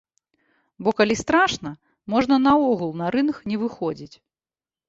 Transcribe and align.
Бо 0.85 0.93
калі 1.01 1.17
страшна, 1.23 1.73
можна 2.13 2.35
наогул 2.47 2.91
на 3.03 3.13
рынг 3.17 3.35
не 3.53 3.63
выходзіць. 3.67 4.15